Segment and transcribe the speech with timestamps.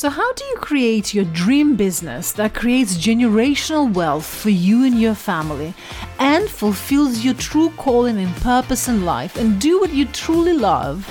[0.00, 4.98] So, how do you create your dream business that creates generational wealth for you and
[4.98, 5.74] your family
[6.18, 11.06] and fulfills your true calling and purpose in life and do what you truly love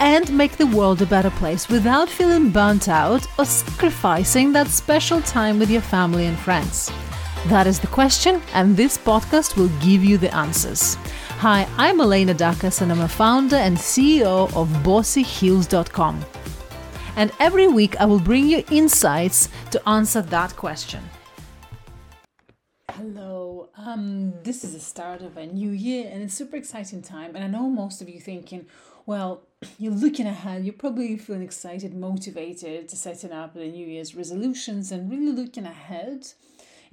[0.00, 5.20] and make the world a better place without feeling burnt out or sacrificing that special
[5.20, 6.90] time with your family and friends?
[7.46, 10.96] That is the question, and this podcast will give you the answers.
[11.38, 16.24] Hi, I'm Elena Dakas, and I'm a founder and CEO of BossyHeels.com
[17.16, 21.02] and every week I will bring you insights to answer that question.
[22.90, 27.34] Hello, um, this is the start of a new year and it's super exciting time.
[27.34, 28.66] And I know most of you thinking,
[29.06, 29.42] well,
[29.78, 34.92] you're looking ahead, you're probably feeling excited, motivated to setting up the New Year's resolutions
[34.92, 36.26] and really looking ahead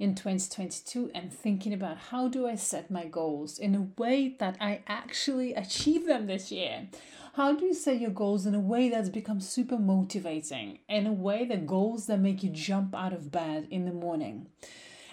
[0.00, 4.56] in 2022 and thinking about how do I set my goals in a way that
[4.58, 6.88] I actually achieve them this year.
[7.34, 11.12] How do you set your goals in a way that's become super motivating, in a
[11.12, 14.46] way that goals that make you jump out of bed in the morning?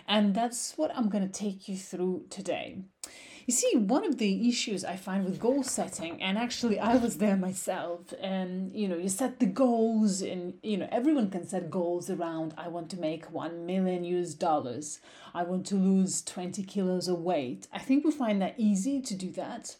[0.07, 2.79] And that's what I'm going to take you through today.
[3.47, 7.15] You see, one of the issues I find with goal setting, and actually I was
[7.17, 11.71] there myself, and you know, you set the goals, and you know, everyone can set
[11.71, 14.99] goals around I want to make 1 million US dollars,
[15.33, 17.67] I want to lose 20 kilos of weight.
[17.71, 19.77] I think we find that easy to do that.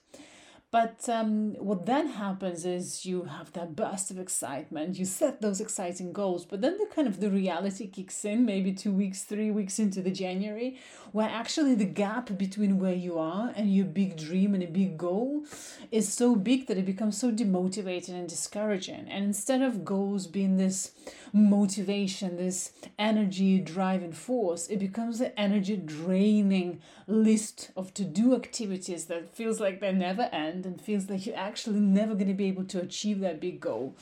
[0.70, 5.00] But um, what then happens is you have that burst of excitement.
[5.00, 8.74] You set those exciting goals, but then the kind of the reality kicks in, maybe
[8.74, 10.78] two weeks, three weeks into the January,
[11.14, 14.98] where actually the gap between where you are and your big dream and a big
[14.98, 15.46] goal
[15.90, 19.08] is so big that it becomes so demotivating and discouraging.
[19.08, 20.92] And instead of goals being this
[21.32, 29.06] motivation, this energy driving force, it becomes an energy draining list of to do activities
[29.06, 32.48] that feels like they never end and feels like you're actually never going to be
[32.48, 33.96] able to achieve that big goal.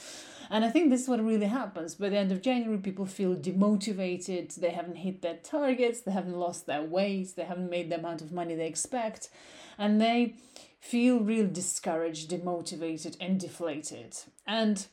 [0.49, 1.95] And I think this is what really happens.
[1.95, 4.55] By the end of January, people feel demotivated.
[4.55, 6.01] They haven't hit their targets.
[6.01, 7.35] They haven't lost their weight.
[7.35, 9.29] They haven't made the amount of money they expect.
[9.77, 10.35] And they
[10.79, 14.15] feel real discouraged, demotivated, and deflated.
[14.45, 14.85] And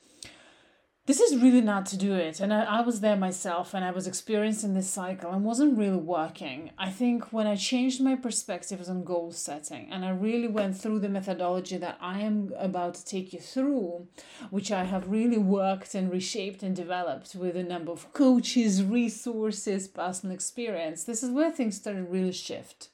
[1.06, 2.38] this is really not to do it.
[2.38, 5.96] And I, I was there myself and I was experiencing this cycle and wasn't really
[5.96, 6.70] working.
[6.78, 11.00] I think when I changed my perspectives on goal setting and I really went through
[11.00, 14.06] the methodology that I am about to take you through,
[14.50, 19.88] which I have really worked and reshaped and developed with a number of coaches, resources,
[19.88, 22.90] personal experience, this is where things started really shift.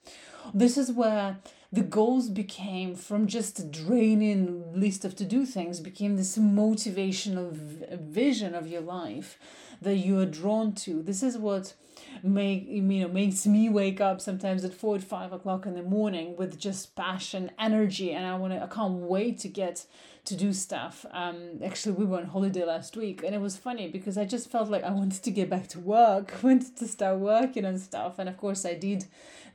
[0.54, 1.36] This is where
[1.70, 7.52] the goals became from just a draining list of to do things became this motivational
[8.00, 9.38] vision of your life
[9.82, 11.02] that you are drawn to.
[11.02, 11.74] This is what
[12.22, 15.82] make you know makes me wake up sometimes at four or five o'clock in the
[15.82, 19.86] morning with just passion energy and i want to i can't wait to get
[20.28, 21.06] to do stuff.
[21.10, 24.50] Um actually we were on holiday last week and it was funny because i just
[24.50, 28.18] felt like i wanted to get back to work wanted to start working on stuff.
[28.18, 29.06] And of course i did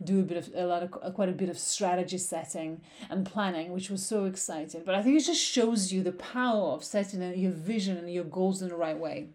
[0.04, 2.82] do a bit of a lot of quite a bit of strategy setting
[3.12, 4.82] and planning which was so exciting.
[4.84, 8.24] But i think it just shows you the power of setting your vision and your
[8.24, 9.28] goals in the right way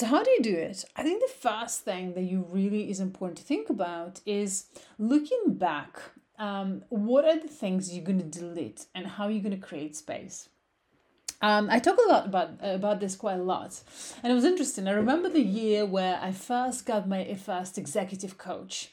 [0.00, 0.86] so, how do you do it?
[0.96, 4.64] I think the first thing that you really is important to think about is
[4.98, 5.98] looking back.
[6.38, 9.94] Um, what are the things you're going to delete and how you're going to create
[9.94, 10.48] space?
[11.42, 13.78] Um, I talk a lot about about this quite a lot,
[14.22, 14.88] and it was interesting.
[14.88, 18.92] I remember the year where I first got my first executive coach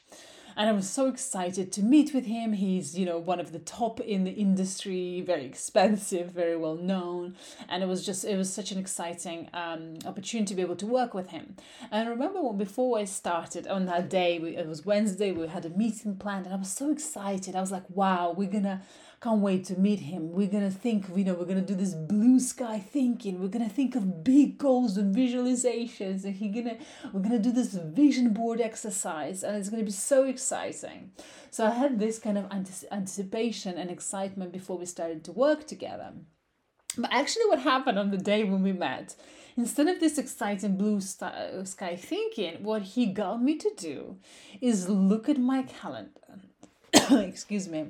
[0.58, 2.52] and I was so excited to meet with him.
[2.52, 7.36] He's, you know, one of the top in the industry, very expensive, very well known,
[7.68, 10.86] and it was just it was such an exciting um, opportunity to be able to
[10.86, 11.54] work with him.
[11.92, 15.46] And I remember when before I started on that day, we, it was Wednesday, we
[15.46, 17.54] had a meeting planned, and I was so excited.
[17.54, 18.82] I was like, "Wow, we're gonna."
[19.20, 20.30] Can't wait to meet him.
[20.30, 23.40] We're gonna think, you know, we're gonna do this blue sky thinking.
[23.40, 26.78] We're gonna think of big goals and visualizations, and he gonna
[27.12, 31.10] we're gonna do this vision board exercise, and it's gonna be so exciting.
[31.50, 32.46] So I had this kind of
[32.92, 36.12] anticipation and excitement before we started to work together.
[36.96, 39.16] But actually, what happened on the day when we met,
[39.56, 44.16] instead of this exciting blue sky thinking, what he got me to do
[44.60, 46.38] is look at my calendar.
[47.10, 47.88] Excuse me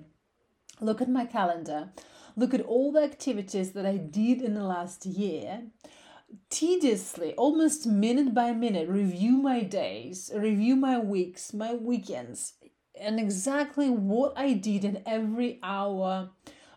[0.81, 1.91] look at my calendar,
[2.37, 5.63] look at all the activities that I did in the last year,
[6.51, 12.55] tediously, almost minute by minute, review my days, review my weeks, my weekends,
[13.01, 16.31] and exactly what I did in every hour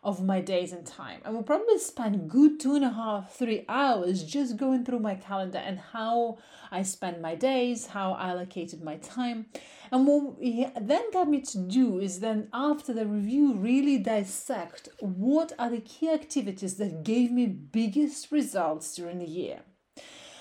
[0.03, 1.21] of my days and time.
[1.23, 5.13] I will probably spend good two and a half, three hours just going through my
[5.13, 6.39] calendar and how
[6.71, 9.45] I spend my days, how I allocated my time.
[9.91, 14.89] And what he then got me to do is then after the review really dissect
[14.99, 19.59] what are the key activities that gave me biggest results during the year.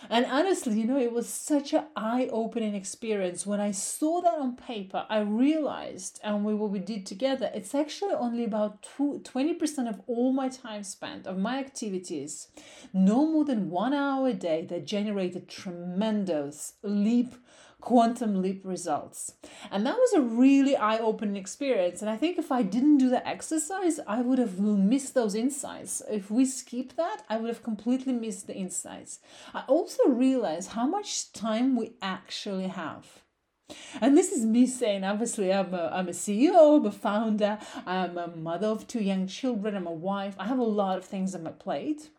[0.09, 3.47] And honestly, you know, it was such an eye opening experience.
[3.47, 7.75] When I saw that on paper, I realized, and we, what we did together, it's
[7.75, 12.49] actually only about 20% of all my time spent, of my activities,
[12.93, 17.35] no more than one hour a day that generated tremendous leap
[17.81, 19.35] quantum leap results.
[19.71, 22.01] And that was a really eye opening experience.
[22.01, 26.03] And I think if I didn't do the exercise, I would have missed those insights.
[26.11, 29.21] If we skip that, I would have completely missed the insights.
[29.55, 33.07] I also realized how much time we actually have.
[34.01, 38.19] And this is me saying, obviously, I'm a, I'm a CEO, I'm a founder, I'm
[38.19, 41.35] a mother of two young children, I'm a wife, I have a lot of things
[41.35, 42.11] on my plate.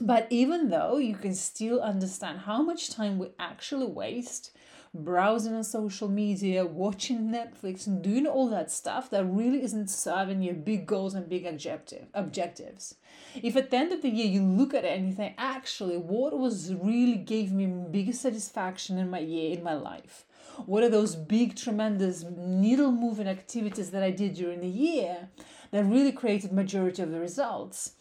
[0.00, 4.53] But even though you can still understand how much time we actually waste
[4.94, 10.40] browsing on social media, watching Netflix, and doing all that stuff that really isn't serving
[10.40, 12.94] your big goals and big objective objectives.
[13.42, 15.96] If at the end of the year you look at it and you think, actually,
[15.96, 20.24] what was really gave me biggest satisfaction in my year, in my life?
[20.66, 25.28] What are those big, tremendous needle moving activities that I did during the year
[25.72, 27.94] that really created majority of the results?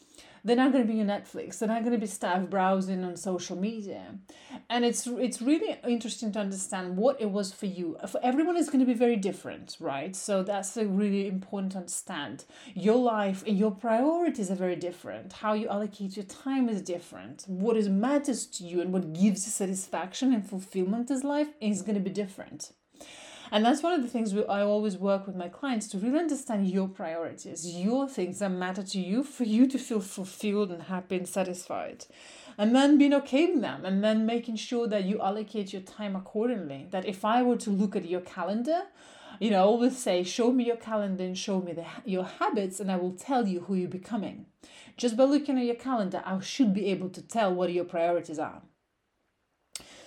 [0.43, 1.59] They're not going to be on Netflix.
[1.59, 4.15] They're not going to be staff browsing on social media,
[4.69, 7.97] and it's it's really interesting to understand what it was for you.
[8.07, 10.15] For everyone is going to be very different, right?
[10.15, 12.45] So that's a really important to understand.
[12.73, 15.33] Your life and your priorities are very different.
[15.33, 17.45] How you allocate your time is different.
[17.47, 21.81] What is matters to you and what gives you satisfaction and fulfillment as life is
[21.81, 22.73] going to be different.
[23.53, 26.17] And that's one of the things we, I always work with my clients to really
[26.17, 30.81] understand your priorities, your things that matter to you, for you to feel fulfilled and
[30.81, 32.05] happy and satisfied.
[32.57, 36.15] And then being okay with them, and then making sure that you allocate your time
[36.15, 36.87] accordingly.
[36.89, 38.85] That if I were to look at your calendar,
[39.39, 42.79] you know, I always say, show me your calendar and show me the, your habits,
[42.79, 44.47] and I will tell you who you're becoming.
[44.97, 48.39] Just by looking at your calendar, I should be able to tell what your priorities
[48.39, 48.63] are.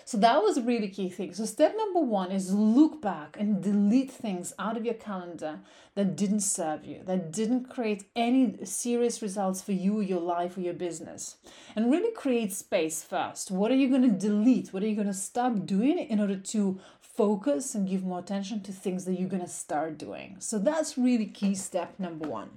[0.07, 1.35] So that was a really key thing.
[1.35, 5.59] So step number one is look back and delete things out of your calendar
[5.97, 10.61] that didn't serve you, that didn't create any serious results for you, your life, or
[10.61, 11.39] your business.
[11.75, 13.51] And really create space first.
[13.51, 14.73] What are you going to delete?
[14.73, 18.61] What are you going to stop doing in order to focus and give more attention
[18.61, 20.37] to things that you're going to start doing?
[20.39, 22.51] So that's really key step number one.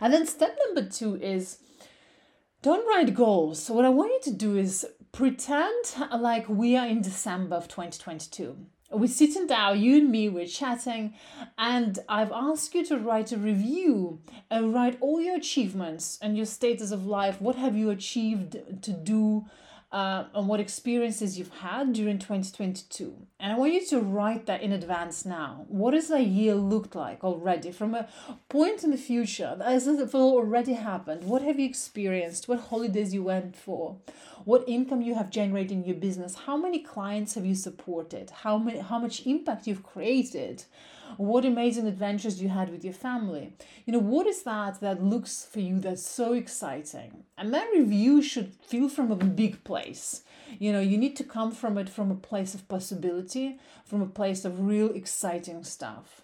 [0.00, 1.58] And then step number two is
[2.64, 3.62] don't write goals.
[3.62, 5.84] So, what I want you to do is pretend
[6.18, 8.56] like we are in December of 2022.
[8.90, 11.12] We're sitting down, you and me, we're chatting,
[11.58, 14.20] and I've asked you to write a review
[14.50, 17.38] and write all your achievements and your status of life.
[17.38, 19.44] What have you achieved to do
[19.94, 23.14] uh, and what experiences you've had during 2022.
[23.38, 25.66] And I want you to write that in advance now.
[25.68, 28.08] What has a year looked like already from a
[28.48, 31.22] point in the future as if it already happened?
[31.22, 32.48] What have you experienced?
[32.48, 33.98] What holidays you went for?
[34.44, 36.34] What income you have generated in your business?
[36.46, 38.30] How many clients have you supported?
[38.30, 40.64] How many, how much impact you've created?
[41.16, 43.52] what amazing adventures you had with your family.
[43.84, 47.24] You know, what is that that looks for you that's so exciting?
[47.36, 50.22] And that review should feel from a big place.
[50.58, 54.06] You know, you need to come from it from a place of possibility, from a
[54.06, 56.22] place of real exciting stuff.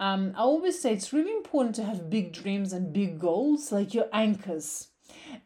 [0.00, 3.94] Um, I always say it's really important to have big dreams and big goals, like
[3.94, 4.88] your anchors.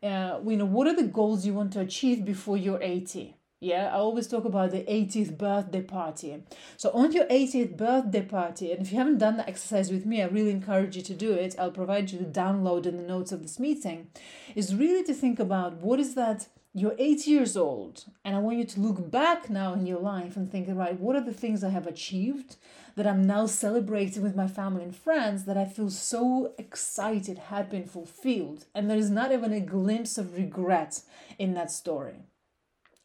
[0.03, 3.37] Uh, you know, what are the goals you want to achieve before you're 80?
[3.59, 6.43] Yeah, I always talk about the 80th birthday party.
[6.77, 10.21] So, on your 80th birthday party, and if you haven't done the exercise with me,
[10.21, 11.57] I really encourage you to do it.
[11.59, 14.09] I'll provide you the download in the notes of this meeting.
[14.55, 18.59] Is really to think about what is that you're 80 years old, and I want
[18.59, 21.65] you to look back now in your life and think, right, what are the things
[21.65, 22.57] I have achieved
[22.97, 27.79] that I'm now celebrating with my family and friends that I feel so excited, happy,
[27.79, 28.67] and fulfilled?
[28.75, 31.01] And there is not even a glimpse of regret
[31.39, 32.17] in that story.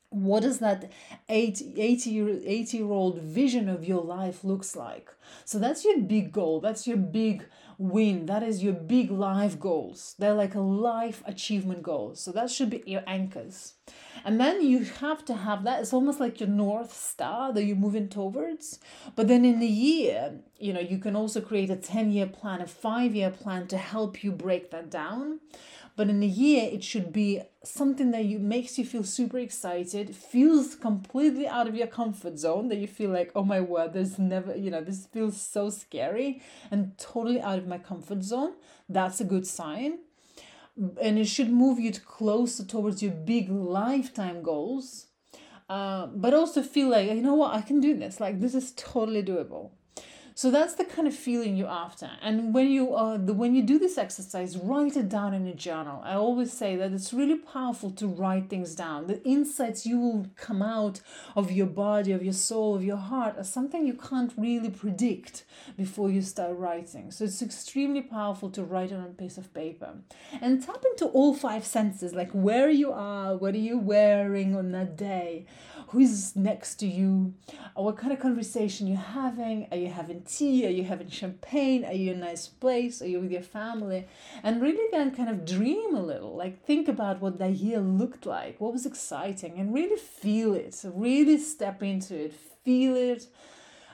[0.09, 0.91] What does that
[1.29, 5.13] 80, 80, year, 80 year old vision of your life looks like?
[5.45, 6.59] So that's your big goal.
[6.59, 7.45] That's your big
[7.81, 8.27] win.
[8.27, 10.15] That is your big life goals.
[10.19, 13.73] They're like a life achievement goals so that should be your anchors.
[14.23, 15.81] And then you have to have that.
[15.81, 18.79] It's almost like your north star that you're moving towards.
[19.15, 22.61] But then in the year you know you can also create a 10 year plan
[22.61, 25.39] a 5 year plan to help you break that down
[25.95, 30.15] but in a year it should be something that you makes you feel super excited
[30.15, 34.17] feels completely out of your comfort zone that you feel like oh my word there's
[34.17, 38.53] never you know this feels so scary and totally out of my comfort zone.
[38.89, 39.99] That's a good sign.
[41.01, 45.07] And it should move you closer towards your big lifetime goals.
[45.69, 48.19] Uh, but also feel like you know what i can do this.
[48.19, 49.71] Like this is totally doable
[50.33, 52.09] So that's the kind of feeling you're after.
[52.21, 55.53] And when you uh, the, when you do this exercise, write it down in a
[55.53, 56.01] journal.
[56.03, 59.07] I always say that it's really powerful to write things down.
[59.07, 61.01] The insights you will come out
[61.35, 65.43] of your body, of your soul, of your heart are something you can't really predict
[65.77, 67.11] before you start writing.
[67.11, 69.95] So it's extremely powerful to write it on a piece of paper.
[70.41, 74.71] And tap into all five senses, like where you are, what are you wearing on
[74.71, 75.45] that day,
[75.91, 77.33] who's next to you,
[77.75, 80.65] what kind of conversation you're having, are you having tea?
[80.65, 81.83] Are you having champagne?
[81.83, 83.01] Are you in a nice place?
[83.01, 84.07] Are you with your family?
[84.41, 88.25] And really then kind of dream a little, like think about what that year looked
[88.25, 90.73] like, what was exciting, and really feel it.
[90.73, 92.33] So really step into it,
[92.63, 93.27] feel it.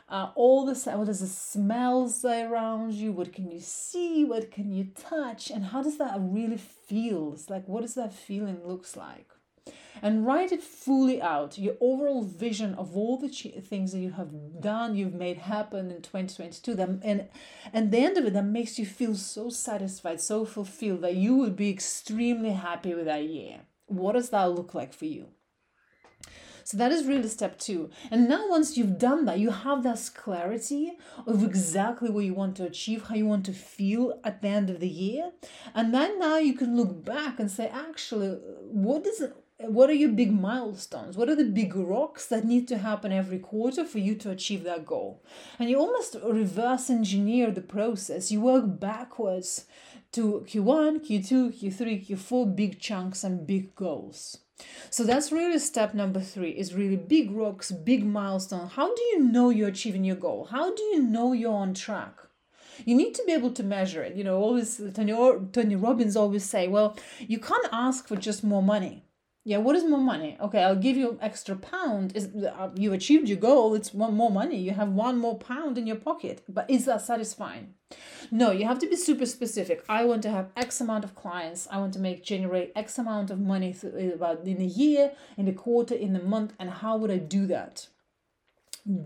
[0.07, 3.11] Uh, all the what does the smells around you?
[3.11, 4.23] What can you see?
[4.23, 5.49] What can you touch?
[5.49, 7.33] And how does that really feel?
[7.33, 9.27] It's like what does that feeling looks like?
[10.01, 14.61] And write it fully out your overall vision of all the things that you have
[14.61, 17.27] done you've made happen in 2022 them and
[17.73, 21.35] and the end of it that makes you feel so satisfied so fulfilled that you
[21.35, 25.27] would be extremely happy with that year what does that look like for you
[26.67, 27.91] so that is really step two.
[28.11, 32.57] And now, once you've done that, you have that clarity of exactly what you want
[32.57, 35.31] to achieve, how you want to feel at the end of the year.
[35.73, 38.31] And then now you can look back and say, actually,
[38.69, 39.33] what is it?
[39.59, 41.17] What are your big milestones?
[41.17, 44.63] What are the big rocks that need to happen every quarter for you to achieve
[44.63, 45.23] that goal?
[45.57, 48.31] And you almost reverse engineer the process.
[48.31, 49.65] You work backwards
[50.11, 54.37] to Q1, Q2, Q3, Q4 big chunks and big goals.
[54.89, 58.67] So that's really step number three is really big rocks, big milestone.
[58.69, 60.45] How do you know you're achieving your goal?
[60.45, 62.13] How do you know you're on track?
[62.85, 64.15] You need to be able to measure it.
[64.15, 65.13] You know, always Tony,
[65.51, 69.06] Tony Robbins always say, well, you can't ask for just more money
[69.47, 70.37] yeah what is more money?
[70.41, 72.13] Okay i'll give you extra pound.
[72.17, 73.75] Is uh, you achieved your goal.
[73.75, 74.57] It's one more money.
[74.57, 76.43] You have one more pound in your pocket.
[76.49, 77.73] But is that satisfying?
[78.29, 79.85] No you have to be super specific.
[79.87, 81.65] I want to have x amount of clients.
[81.71, 85.47] I want to make generate x amount of money th- about in a year in
[85.47, 86.51] a quarter in a month.
[86.59, 87.87] And how would i do that?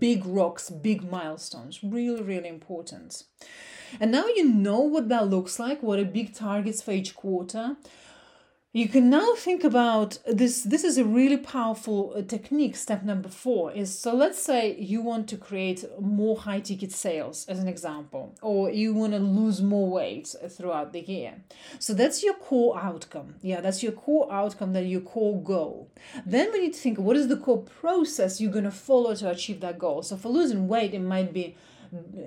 [0.06, 1.84] Big rocks big milestones.
[1.84, 3.22] Really really important.
[4.00, 7.76] And now you know what that looks like what are big targets for each quarter
[8.74, 13.28] you can now think about this this is a really powerful uh, technique step number
[13.28, 17.68] four is so let's say you want to create more high ticket sales as an
[17.68, 21.34] example or you want to lose more weight throughout the year.
[21.78, 23.34] So that's your core outcome.
[23.42, 25.90] Yeah that's your core outcome that your core goal.
[26.24, 29.28] Then we need to think what is the core process you're going to follow to
[29.28, 30.02] achieve that goal?
[30.02, 31.56] So for losing weight it might be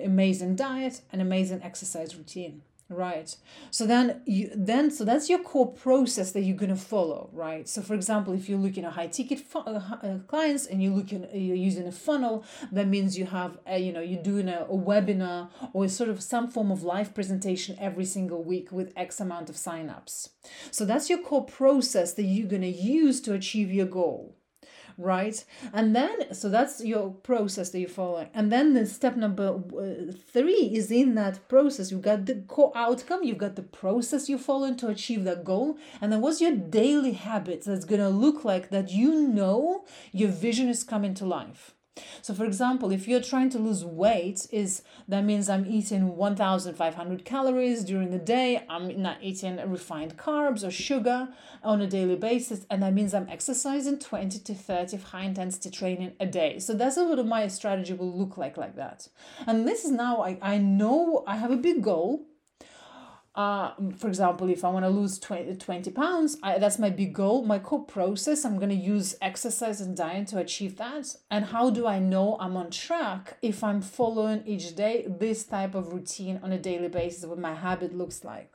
[0.04, 3.34] amazing diet and amazing exercise routine right.
[3.70, 7.68] So then you then so that's your core process that you're going to follow right?
[7.68, 10.94] So for example if you're looking at high ticket fu- uh, uh, clients and you're
[10.94, 14.66] looking you're using a funnel that means you have a, you know you're doing a,
[14.68, 19.20] a webinar or sort of some form of live presentation every single week with x
[19.20, 20.30] amount of signups.
[20.70, 24.36] So that's your core process that you're going to use to achieve your goal
[24.98, 25.44] right?
[25.72, 28.28] And then, so that's your process that you're following.
[28.34, 31.90] And then the step number uh, three is in that process.
[31.90, 35.78] You've got the core outcome, you've got the process you're following to achieve that goal.
[36.00, 40.30] And then what's your daily habits that's going to look like that you know your
[40.30, 41.75] vision is coming to life?
[42.22, 47.24] So for example, if you're trying to lose weight, is that means I'm eating 1500
[47.24, 51.28] calories during the day, I'm not eating refined carbs or sugar
[51.62, 56.12] on a daily basis, and that means I'm exercising 20 to 30 high intensity training
[56.20, 56.58] a day.
[56.58, 59.08] So that's what my strategy will look like like that.
[59.46, 62.26] And this is now I, I know I have a big goal
[63.36, 67.12] uh, for example, if I want to lose 20, 20 pounds, I, that's my big
[67.12, 68.46] goal, my core process.
[68.46, 71.14] I'm going to use exercise and diet to achieve that.
[71.30, 75.74] And how do I know I'm on track if I'm following each day this type
[75.74, 78.52] of routine on a daily basis, what my habit looks like?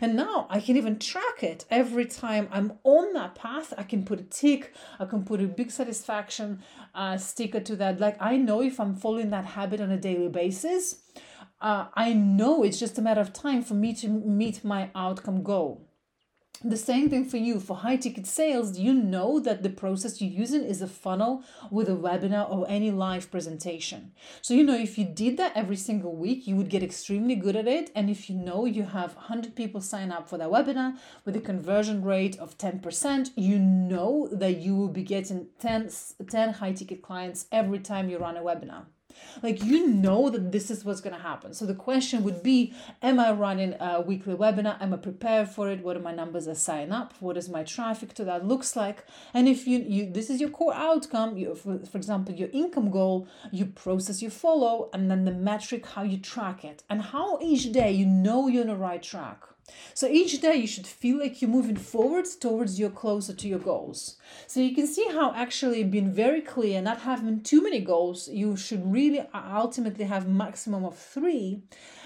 [0.00, 3.74] And now I can even track it every time I'm on that path.
[3.76, 6.62] I can put a tick, I can put a big satisfaction
[6.94, 8.00] uh, sticker to that.
[8.00, 11.02] Like I know if I'm following that habit on a daily basis
[11.60, 15.42] uh, I know it's just a matter of time for me to meet my outcome
[15.42, 15.86] goal.
[16.62, 17.58] The same thing for you.
[17.58, 21.88] For high ticket sales, you know that the process you're using is a funnel with
[21.88, 24.12] a webinar or any live presentation.
[24.42, 27.56] So, you know, if you did that every single week, you would get extremely good
[27.56, 27.90] at it.
[27.94, 31.40] And if you know you have 100 people sign up for that webinar with a
[31.40, 35.90] conversion rate of 10%, you know that you will be getting 10,
[36.28, 38.84] 10 high ticket clients every time you run a webinar.
[39.42, 41.54] Like you know that this is what's going to happen.
[41.54, 44.80] So the question would be Am I running a weekly webinar?
[44.80, 45.82] Am I prepared for it?
[45.82, 47.14] What are my numbers I sign up?
[47.20, 49.04] What is my traffic to that looks like?
[49.34, 52.90] And if you, you this is your core outcome, you, for, for example, your income
[52.90, 57.38] goal, you process, you follow, and then the metric, how you track it, and how
[57.40, 59.42] each day you know you're on the right track.
[59.94, 63.58] So each day you should feel like you're moving forwards towards your closer to your
[63.58, 64.16] goals.
[64.46, 68.56] So you can see how actually being very clear, not having too many goals, you
[68.56, 71.62] should really ultimately have maximum of three,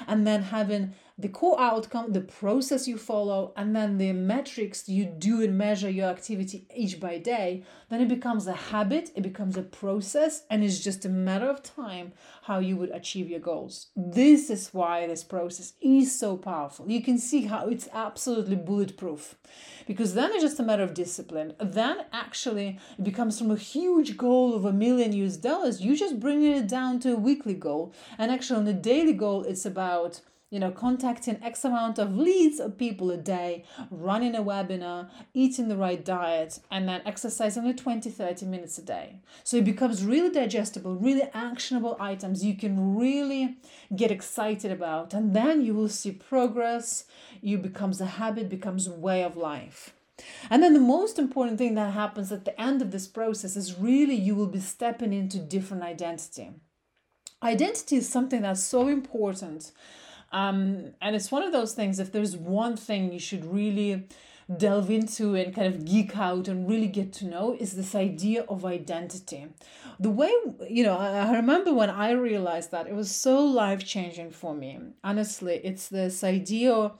[0.06, 5.04] and then having the core outcome, the process you follow, and then the metrics you
[5.04, 9.56] do and measure your activity each by day, then it becomes a habit, it becomes
[9.56, 13.88] a process, and it's just a matter of time how you would achieve your goals.
[13.94, 16.90] This is why this process is so powerful.
[16.90, 19.36] You can see how it's absolutely bulletproof
[19.86, 21.54] because then it's just a matter of discipline.
[21.60, 26.18] Then actually it becomes from a huge goal of a million US dollars, you just
[26.18, 27.92] bring it down to a weekly goal.
[28.18, 30.20] And actually, on a daily goal, it's about
[30.54, 35.66] you know, contacting X amount of leads of people a day, running a webinar, eating
[35.66, 39.18] the right diet, and then exercise only 20, 30 minutes a day.
[39.42, 43.56] So it becomes really digestible, really actionable items you can really
[43.96, 45.12] get excited about.
[45.12, 47.06] And then you will see progress.
[47.40, 49.92] You becomes a habit, becomes a way of life.
[50.48, 53.76] And then the most important thing that happens at the end of this process is
[53.76, 56.50] really you will be stepping into different identity.
[57.42, 59.72] Identity is something that's so important
[60.34, 64.08] um, and it's one of those things, if there's one thing you should really
[64.58, 68.42] delve into and kind of geek out and really get to know is this idea
[68.42, 69.46] of identity.
[70.00, 70.32] The way,
[70.68, 74.80] you know, I remember when I realized that it was so life changing for me.
[75.04, 76.90] Honestly, it's this idea,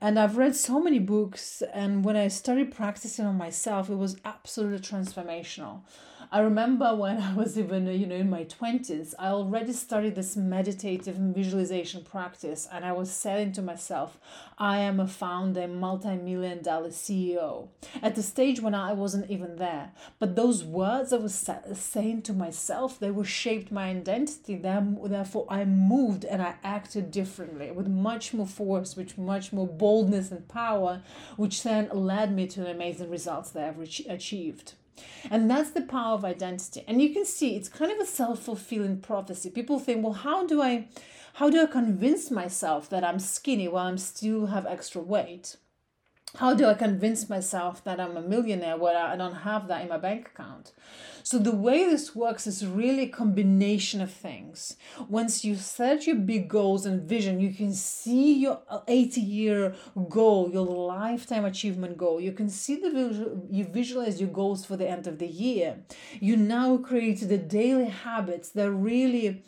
[0.00, 4.16] and I've read so many books, and when I started practicing on myself, it was
[4.24, 5.82] absolutely transformational.
[6.30, 10.36] I remember when I was even, you know, in my 20s, I already started this
[10.36, 14.18] meditative visualization practice and I was saying to myself,
[14.58, 17.68] I am a founder, multi-million dollar CEO.
[18.02, 19.92] At the stage when I wasn't even there.
[20.18, 24.56] But those words I was saying to myself, they were shaped my identity.
[24.56, 30.30] Therefore, I moved and I acted differently with much more force, with much more boldness
[30.30, 31.00] and power,
[31.38, 33.80] which then led me to the amazing results that I've
[34.10, 34.74] achieved.
[35.30, 36.84] And that's the power of identity.
[36.86, 39.50] And you can see it's kind of a self-fulfilling prophecy.
[39.50, 40.88] People think, well, how do I
[41.34, 45.56] how do I convince myself that I'm skinny while I'm still have extra weight?
[46.36, 49.88] How do I convince myself that I'm a millionaire where I don't have that in
[49.88, 50.72] my bank account?
[51.22, 54.76] So the way this works is really a combination of things.
[55.08, 59.74] Once you set your big goals and vision, you can see your 80 year
[60.08, 62.20] goal, your lifetime achievement goal.
[62.20, 65.78] You can see the visual, you visualize your goals for the end of the year.
[66.20, 69.42] You now create the daily habits that really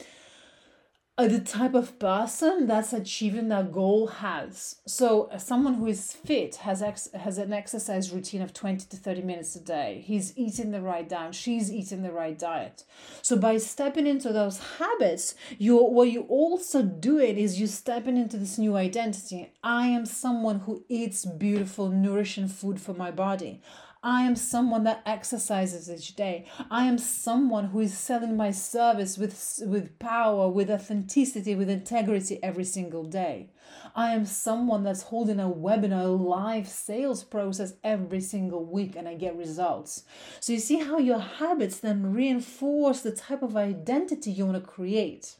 [1.29, 4.77] the type of person that's achieving that goal has.
[4.87, 8.97] So, uh, someone who is fit has ex- has an exercise routine of 20 to
[8.97, 10.03] 30 minutes a day.
[10.07, 12.85] He's eating the right diet, she's eating the right diet.
[13.23, 18.37] So, by stepping into those habits, you what you also doing is you stepping into
[18.37, 19.53] this new identity.
[19.63, 23.63] I am someone who eats beautiful, nourishing food for my body.
[24.03, 26.47] I am someone that exercises each day.
[26.71, 32.43] I am someone who is selling my service with, with power, with authenticity, with integrity
[32.43, 33.51] every single day.
[33.95, 39.17] I am someone that's holding a webinar, live sales process every single week and I
[39.17, 40.05] get results.
[40.41, 44.67] So you see how your habits then reinforce the type of identity you want to
[44.67, 45.37] create.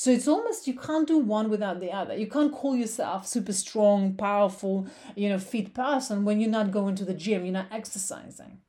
[0.00, 2.16] So it's almost you can't do one without the other.
[2.16, 6.94] You can't call yourself super strong, powerful, you know, fit person when you're not going
[6.94, 8.62] to the gym, you're not exercising.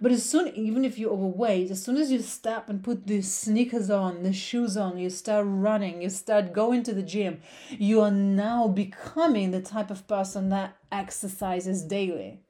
[0.00, 3.20] But as soon, even if you're overweight, as soon as you step and put the
[3.20, 8.00] sneakers on, the shoes on, you start running, you start going to the gym, you
[8.00, 12.40] are now becoming the type of person that exercises daily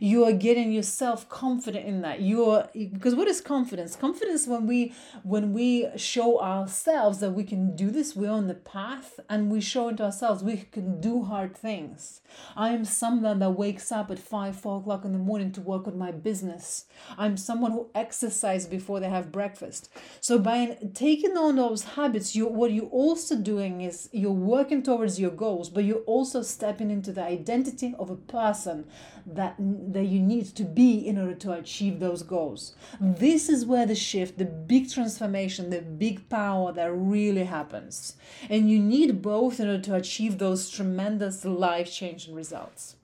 [0.00, 2.20] you are getting yourself confident in that.
[2.20, 3.96] You are because what is confidence?
[3.96, 8.54] Confidence when we when we show ourselves that we can do this we're on the
[8.54, 12.20] path and we show it ourselves we can do hard things.
[12.56, 15.86] I am someone that wakes up at five four o'clock in the morning to work
[15.86, 16.86] on my business.
[17.18, 19.90] I'm someone who exercises before they have breakfast.
[20.20, 25.20] So by taking on those habits you what you're also doing is you're working towards
[25.20, 28.86] your goals but you're also stepping into the identity of a person
[29.26, 32.74] that that you need to be in order to achieve those goals.
[33.00, 38.16] This is where the shift, the big transformation, the big power that really happens.
[38.48, 42.96] And you need both in order to achieve those tremendous life changing results.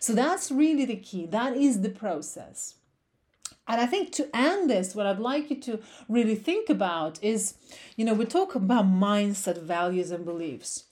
[0.00, 1.26] So that's really the key.
[1.26, 2.74] That is the process.
[3.66, 7.54] And I think to end this, what I'd like you to really think about is,
[7.96, 10.84] you know, we talk about mindset, values, and beliefs.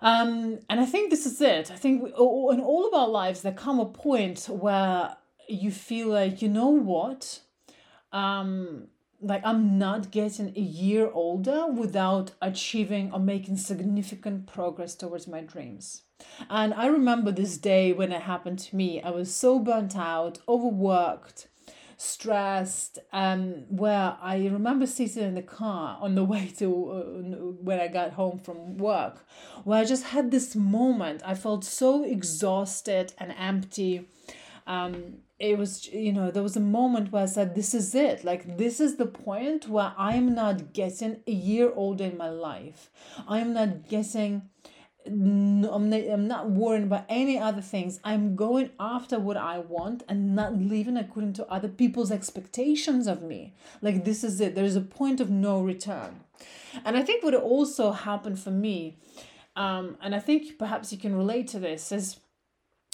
[0.00, 1.70] Um, and I think this is it.
[1.70, 5.16] I think we, in all of our lives, there come a point where
[5.48, 7.40] you feel like, you know what?
[8.12, 8.88] Um,
[9.20, 15.40] like I'm not getting a year older without achieving or making significant progress towards my
[15.40, 16.02] dreams.
[16.48, 19.02] And I remember this day when it happened to me.
[19.02, 21.48] I was so burnt out, overworked,
[21.96, 27.00] stressed, um, where I remember sitting in the car on the way to uh,
[27.62, 29.26] when I got home from work,
[29.64, 31.22] where I just had this moment.
[31.24, 34.08] I felt so exhausted and empty.
[34.66, 38.24] Um, it was you know there was a moment where i said this is it
[38.24, 42.90] like this is the point where i'm not getting a year older in my life
[43.28, 44.40] i'm not getting
[45.06, 48.00] I'm not, I'm not worrying about any other things.
[48.04, 53.22] I'm going after what I want and not living according to other people's expectations of
[53.22, 53.54] me.
[53.82, 54.54] Like, this is it.
[54.54, 56.20] There's a point of no return.
[56.84, 58.98] And I think what also happened for me,
[59.54, 62.20] um, and I think perhaps you can relate to this, is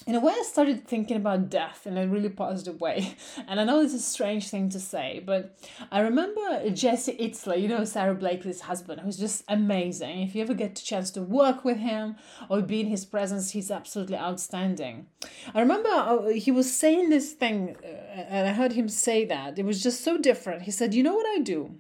[0.06, 3.14] in a way, I started thinking about death in a really positive way.
[3.48, 5.56] And I know it's a strange thing to say, but
[5.90, 10.22] I remember Jesse Itzler, you know, Sara Blakely's husband, who's just amazing.
[10.22, 12.16] If you ever get a chance to work with him
[12.48, 15.06] or be in his presence, he's absolutely outstanding.
[15.54, 19.58] I remember uh, he was saying this thing, uh, and I heard him say that.
[19.58, 20.62] It was just so different.
[20.62, 21.76] He said, You know what I do?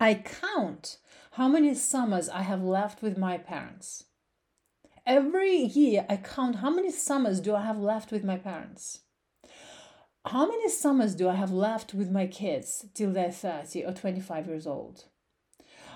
[0.00, 0.98] I count
[1.32, 4.05] how many summers I have left with my parents
[5.06, 9.00] every year I count how many summers do I have left with my parents?
[10.26, 14.48] How many summers do I have left with my kids till they're 30 or 25
[14.48, 15.04] years old?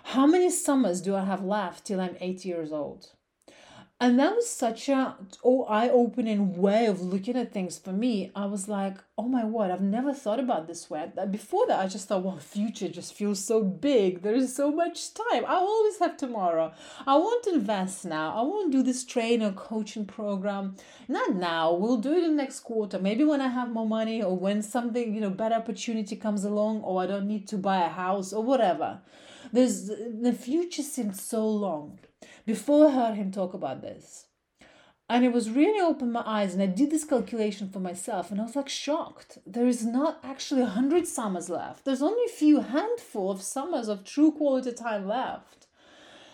[0.04, 3.10] How many summers do I have left till I'm 80 years old?
[4.00, 8.46] and that was such a oh, eye-opening way of looking at things for me i
[8.46, 11.12] was like oh my word i've never thought about this way.
[11.30, 14.22] Before that i just thought well future just feels so big.
[14.22, 15.44] There's so much time.
[15.46, 16.72] I always have tomorrow.
[17.06, 18.34] I want to invest now.
[18.34, 20.76] I want to do this training or coaching program.
[21.06, 21.74] Not now.
[21.74, 22.98] We'll do it in the next quarter.
[22.98, 26.80] Maybe when i have more money or when something you know better opportunity comes along
[26.80, 29.00] or i don't need to buy a house or whatever.
[29.52, 29.88] There's
[30.28, 31.98] the future seems so long.
[32.46, 34.26] Before I heard him talk about this.
[35.10, 38.40] And it was really opened my eyes, and I did this calculation for myself, and
[38.40, 39.38] I was like shocked.
[39.44, 41.84] There is not actually a hundred summers left.
[41.84, 45.66] There's only a few handful of summers of true quality time left.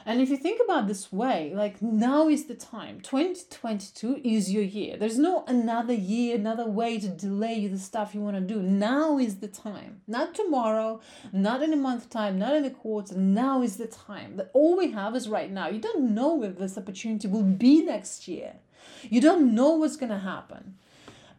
[0.04, 3.00] And if you think about this way, like now is the time.
[3.00, 4.98] 2022 is your year.
[4.98, 8.60] There's no another year, another way to delay you the stuff you want to do.
[8.60, 10.02] Now is the time.
[10.06, 11.00] Not tomorrow,
[11.32, 13.16] not in a month time, not in a quarter.
[13.16, 14.36] Now is the time.
[14.36, 15.70] That all we have is right now.
[15.70, 18.56] You don't know if this opportunity will be next year.
[19.02, 20.76] You don't know what's going to happen.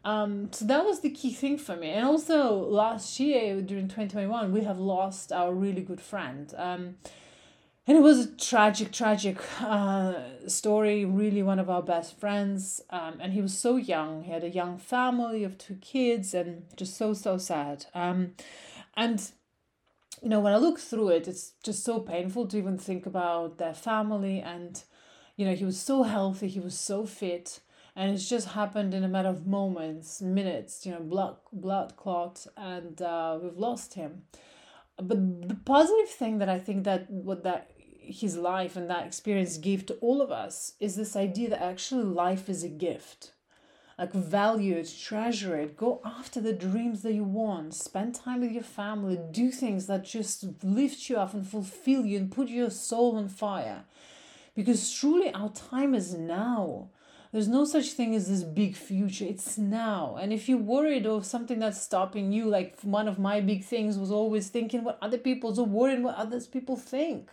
[0.04, 1.90] Um, so that was the key thing for me.
[1.90, 6.54] And also last year during 2021, we have lost our really good friend.
[6.56, 6.96] Um,
[7.88, 10.14] and it was a tragic tragic uh,
[10.46, 14.44] story really one of our best friends um, and he was so young he had
[14.44, 18.34] a young family of two kids and just so so sad um,
[18.94, 19.32] and
[20.22, 23.56] you know when i look through it it's just so painful to even think about
[23.58, 24.84] their family and
[25.38, 27.60] you know he was so healthy he was so fit
[27.96, 32.46] and it's just happened in a matter of moments minutes you know blood blood clot
[32.58, 34.24] and uh, we've lost him
[35.00, 37.70] but the positive thing that i think that what that
[38.08, 42.04] his life and that experience gave to all of us is this idea that actually
[42.04, 43.32] life is a gift.
[43.98, 48.52] Like, value it, treasure it, go after the dreams that you want, spend time with
[48.52, 52.70] your family, do things that just lift you up and fulfill you and put your
[52.70, 53.84] soul on fire.
[54.58, 56.88] Because truly, our time is now.
[57.30, 59.24] There's no such thing as this big future.
[59.24, 60.16] It's now.
[60.20, 63.96] And if you're worried of something that's stopping you, like one of my big things
[63.96, 67.30] was always thinking what other people's or worrying what others people think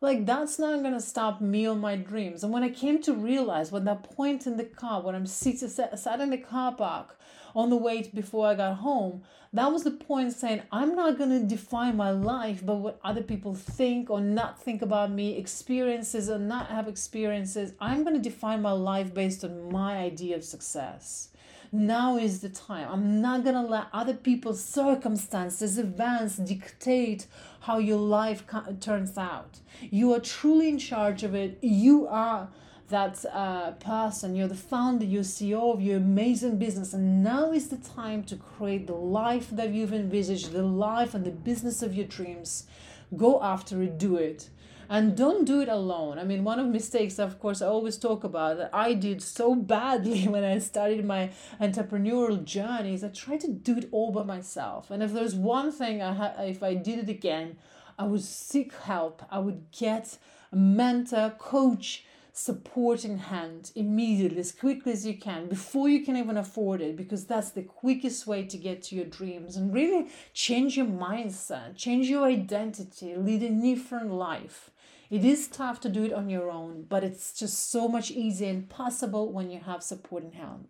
[0.00, 2.44] like that's not gonna stop me on my dreams.
[2.44, 5.70] And when I came to realize when that point in the car, when I'm seated
[5.70, 7.18] sat in the car park
[7.54, 11.42] on the way before I got home, that was the point saying I'm not gonna
[11.42, 16.38] define my life by what other people think or not think about me, experiences or
[16.38, 17.72] not have experiences.
[17.80, 21.30] I'm gonna define my life based on my idea of success.
[21.70, 22.88] Now is the time.
[22.90, 27.26] I'm not gonna let other people's circumstances, events dictate
[27.60, 28.44] how your life
[28.80, 29.60] turns out.
[29.82, 31.58] You are truly in charge of it.
[31.60, 32.48] You are
[32.88, 37.68] that uh, person, you're the founder, you're CEO of your amazing business, and now is
[37.68, 41.94] the time to create the life that you've envisaged, the life and the business of
[41.94, 42.66] your dreams.
[43.14, 44.48] Go after it, do it.
[44.88, 46.18] And don't do it alone.
[46.18, 49.54] I mean one of mistakes of course i always talk about that i did so
[49.74, 54.22] badly when i started my entrepreneurial journey is i tried to do it all by
[54.22, 54.90] myself.
[54.90, 57.56] And if there's one thing i ha- if i did it again
[57.98, 59.22] i would seek help.
[59.30, 60.18] I would get
[60.52, 62.04] a mentor coach
[62.38, 67.26] supporting hand immediately as quickly as you can before you can even afford it because
[67.26, 72.08] that's the quickest way to get to your dreams and really change your mindset change
[72.08, 74.70] your identity lead a different life
[75.10, 78.50] it is tough to do it on your own but it's just so much easier
[78.50, 80.68] and possible when you have supporting hand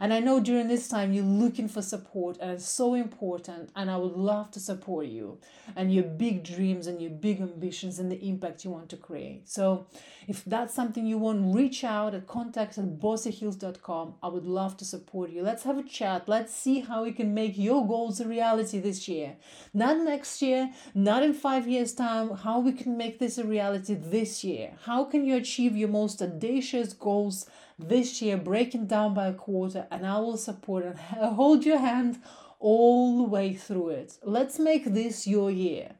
[0.00, 3.70] and I know during this time you're looking for support, and it's so important.
[3.76, 5.38] And I would love to support you
[5.76, 9.48] and your big dreams and your big ambitions and the impact you want to create.
[9.48, 9.86] So,
[10.26, 14.14] if that's something you want, reach out at contact at bossyheels.com.
[14.22, 15.42] I would love to support you.
[15.42, 16.28] Let's have a chat.
[16.28, 19.36] Let's see how we can make your goals a reality this year.
[19.72, 23.94] Not next year, not in five years' time, how we can make this a reality
[23.94, 24.72] this year.
[24.84, 27.46] How can you achieve your most audacious goals?
[27.78, 30.98] This year, breaking down by a quarter, and I will support and
[31.34, 32.20] hold your hand
[32.60, 34.18] all the way through it.
[34.22, 35.96] Let's make this your year.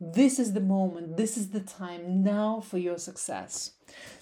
[0.00, 3.72] This is the moment, this is the time now for your success.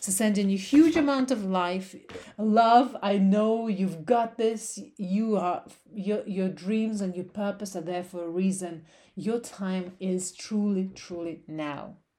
[0.01, 1.95] So sending you huge amount of life,
[2.39, 2.97] love.
[3.03, 4.79] I know you've got this.
[4.97, 8.85] You are your your dreams and your purpose are there for a reason.
[9.17, 11.97] Your time is truly, truly now.